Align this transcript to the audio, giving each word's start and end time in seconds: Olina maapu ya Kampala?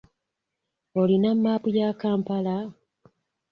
Olina 0.99 1.29
maapu 1.43 1.69
ya 1.77 1.87
Kampala? 2.01 2.55